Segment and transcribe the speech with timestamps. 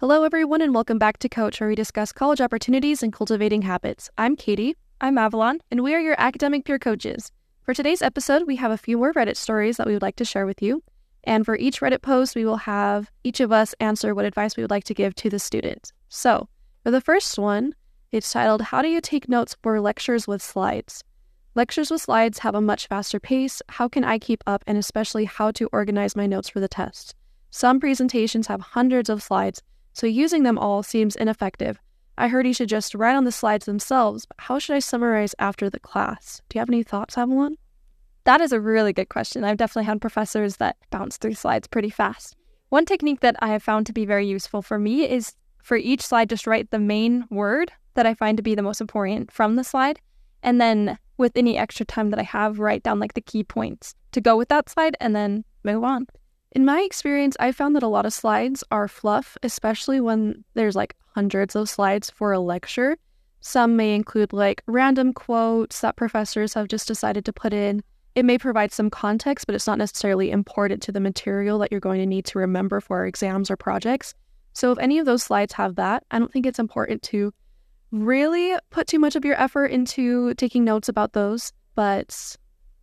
[0.00, 4.08] Hello, everyone, and welcome back to Coach, where we discuss college opportunities and cultivating habits.
[4.16, 4.74] I'm Katie.
[5.02, 5.58] I'm Avalon.
[5.70, 7.30] And we are your academic peer coaches.
[7.64, 10.24] For today's episode, we have a few more Reddit stories that we would like to
[10.24, 10.82] share with you.
[11.24, 14.62] And for each Reddit post, we will have each of us answer what advice we
[14.62, 15.92] would like to give to the student.
[16.08, 16.48] So,
[16.82, 17.74] for the first one,
[18.10, 21.04] it's titled How Do You Take Notes for Lectures with Slides?
[21.54, 23.60] Lectures with slides have a much faster pace.
[23.68, 27.14] How can I keep up, and especially how to organize my notes for the test?
[27.50, 29.60] Some presentations have hundreds of slides,
[30.00, 31.78] so using them all seems ineffective.
[32.16, 35.34] I heard you should just write on the slides themselves, but how should I summarize
[35.38, 36.40] after the class?
[36.48, 37.58] Do you have any thoughts, Avalon?
[38.24, 39.44] That is a really good question.
[39.44, 42.34] I've definitely had professors that bounce through slides pretty fast.
[42.70, 46.00] One technique that I have found to be very useful for me is for each
[46.00, 49.56] slide, just write the main word that I find to be the most important from
[49.56, 50.00] the slide.
[50.42, 53.94] And then with any extra time that I have, write down like the key points
[54.12, 56.06] to go with that slide and then move on.
[56.52, 60.74] In my experience, I found that a lot of slides are fluff, especially when there's
[60.74, 62.96] like hundreds of slides for a lecture.
[63.40, 67.82] Some may include like random quotes that professors have just decided to put in.
[68.16, 71.80] It may provide some context, but it's not necessarily important to the material that you're
[71.80, 74.14] going to need to remember for exams or projects.
[74.52, 77.32] So, if any of those slides have that, I don't think it's important to
[77.92, 81.52] really put too much of your effort into taking notes about those.
[81.76, 82.36] But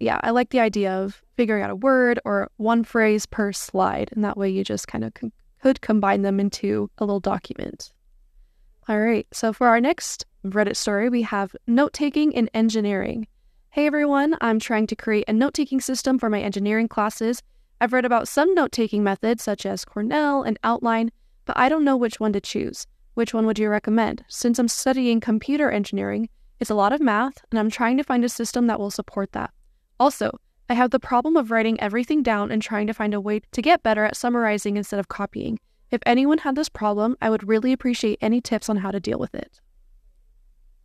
[0.00, 4.10] yeah, I like the idea of figuring out a word or one phrase per slide.
[4.12, 7.92] And that way you just kind of could combine them into a little document.
[8.88, 13.26] All right, so for our next Reddit story, we have note taking in engineering.
[13.70, 17.42] Hey everyone, I'm trying to create a note taking system for my engineering classes.
[17.80, 21.10] I've read about some note taking methods such as Cornell and Outline,
[21.44, 22.86] but I don't know which one to choose.
[23.14, 24.24] Which one would you recommend?
[24.28, 26.28] Since I'm studying computer engineering,
[26.60, 29.32] it's a lot of math, and I'm trying to find a system that will support
[29.32, 29.50] that.
[29.98, 33.40] Also, I have the problem of writing everything down and trying to find a way
[33.52, 35.58] to get better at summarizing instead of copying.
[35.90, 39.18] If anyone had this problem, I would really appreciate any tips on how to deal
[39.18, 39.60] with it.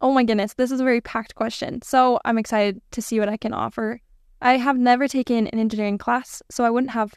[0.02, 1.82] Oh my goodness, this is a very packed question.
[1.82, 4.02] So I'm excited to see what I can offer.
[4.42, 7.14] I have never taken an engineering class, so I wouldn't have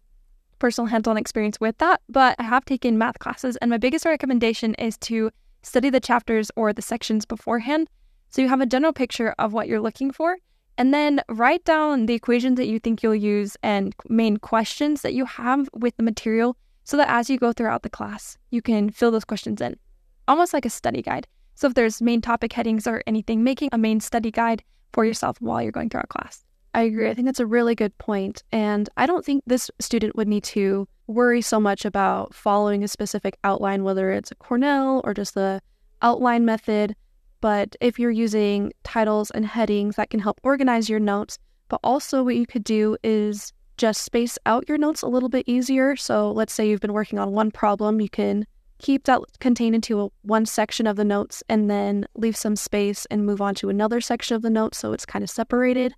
[0.59, 4.05] personal hands on experience with that, but I have taken math classes, and my biggest
[4.05, 5.31] recommendation is to
[5.63, 7.89] study the chapters or the sections beforehand
[8.31, 10.39] so you have a general picture of what you're looking for
[10.79, 15.15] and then write down the equations that you think you'll use and main questions that
[15.15, 18.91] you have with the material so that as you go throughout the class, you can
[18.91, 19.77] fill those questions in,
[20.27, 21.27] almost like a study guide.
[21.55, 25.37] So if there's main topic headings or anything, making a main study guide for yourself
[25.41, 26.45] while you're going through class.
[26.75, 27.09] I agree.
[27.11, 28.43] I think that's a really good point.
[28.51, 32.89] And I don't think this student would need to worry so much about following a
[32.89, 35.61] specific outline, whether it's a Cornell or just the
[36.01, 36.97] outline method.
[37.43, 41.39] But if you're using titles and headings, that can help organize your notes.
[41.69, 45.45] But also, what you could do is just space out your notes a little bit
[45.49, 45.97] easier.
[45.97, 48.47] So, let's say you've been working on one problem, you can
[48.79, 53.07] keep that contained into a, one section of the notes and then leave some space
[53.11, 55.95] and move on to another section of the notes so it's kind of separated.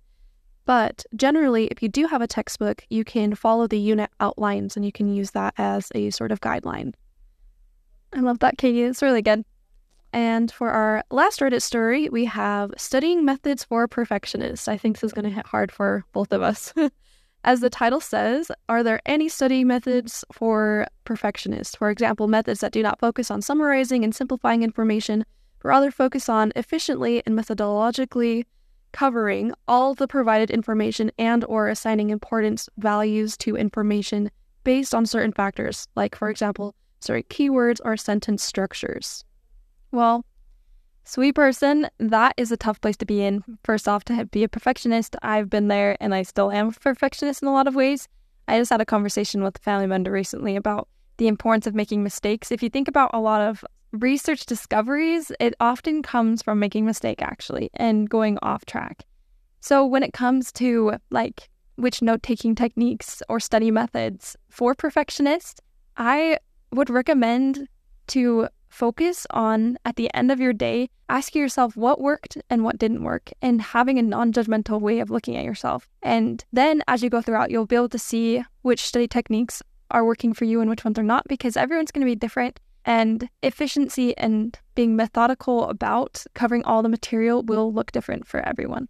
[0.65, 4.85] But generally, if you do have a textbook, you can follow the unit outlines and
[4.85, 6.93] you can use that as a sort of guideline.
[8.13, 8.83] I love that, Katie.
[8.83, 9.43] It's really good.
[10.15, 14.69] And for our last Reddit story, we have studying methods for perfectionists.
[14.69, 16.73] I think this is going to hit hard for both of us.
[17.43, 21.75] As the title says, are there any study methods for perfectionists?
[21.75, 25.25] For example, methods that do not focus on summarizing and simplifying information,
[25.61, 28.45] but rather focus on efficiently and methodologically
[28.93, 34.31] covering all the provided information and or assigning importance values to information
[34.63, 39.25] based on certain factors, like for example, sorry, keywords or sentence structures.
[39.91, 40.25] Well,
[41.03, 43.43] sweet person, that is a tough place to be in.
[43.63, 47.41] First off, to be a perfectionist, I've been there and I still am a perfectionist
[47.41, 48.07] in a lot of ways.
[48.47, 50.87] I just had a conversation with a family member recently about
[51.17, 52.51] the importance of making mistakes.
[52.51, 57.21] If you think about a lot of research discoveries, it often comes from making mistake
[57.21, 59.05] actually and going off track.
[59.61, 65.59] So when it comes to like which note-taking techniques or study methods for perfectionists,
[65.97, 66.37] I
[66.71, 67.67] would recommend
[68.07, 72.77] to focus on at the end of your day, asking yourself what worked and what
[72.77, 75.87] didn't work, and having a non judgmental way of looking at yourself.
[76.03, 80.05] And then as you go throughout, you'll be able to see which study techniques are
[80.05, 82.59] working for you and which ones are not, because everyone's going to be different.
[82.83, 88.89] And efficiency and being methodical about covering all the material will look different for everyone.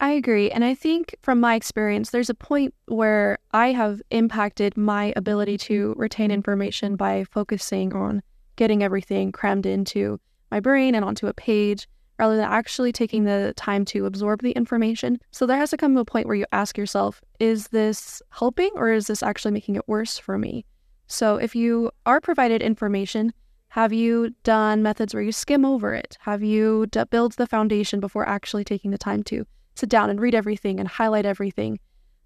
[0.00, 0.50] I agree.
[0.50, 5.58] And I think from my experience, there's a point where I have impacted my ability
[5.58, 8.22] to retain information by focusing on
[8.56, 10.18] getting everything crammed into
[10.50, 14.52] my brain and onto a page rather than actually taking the time to absorb the
[14.52, 15.18] information.
[15.32, 18.92] So there has to come a point where you ask yourself, is this helping or
[18.92, 20.64] is this actually making it worse for me?
[21.08, 23.32] So if you are provided information,
[23.74, 26.16] Have you done methods where you skim over it?
[26.20, 30.20] Have you d- built the foundation before actually taking the time to sit down and
[30.20, 31.80] read everything and highlight everything?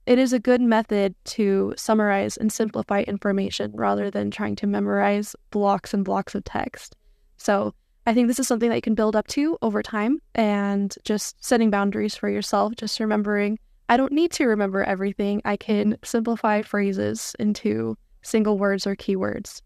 [0.09, 5.37] It is a good method to summarize and simplify information rather than trying to memorize
[5.51, 6.97] blocks and blocks of text.
[7.37, 7.75] So,
[8.07, 11.45] I think this is something that you can build up to over time and just
[11.45, 13.59] setting boundaries for yourself, just remembering
[13.91, 15.43] I don't need to remember everything.
[15.45, 19.61] I can simplify phrases into single words or keywords.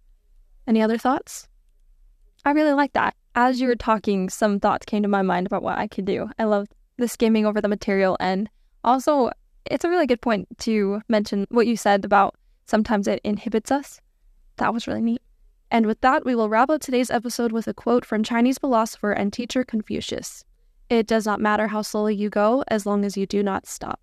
[0.66, 1.46] Any other thoughts?
[2.44, 3.14] I really like that.
[3.36, 6.30] As you were talking, some thoughts came to my mind about what I could do.
[6.36, 6.66] I love
[6.96, 8.50] the skimming over the material, and
[8.82, 9.30] also,
[9.66, 12.34] it's a really good point to mention what you said about
[12.66, 14.00] sometimes it inhibits us.
[14.56, 15.22] That was really neat.
[15.70, 19.12] And with that, we will wrap up today's episode with a quote from Chinese philosopher
[19.12, 20.44] and teacher Confucius
[20.90, 24.00] It does not matter how slowly you go as long as you do not stop.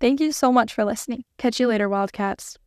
[0.00, 1.24] Thank you so much for listening.
[1.38, 2.58] Catch you later, Wildcats.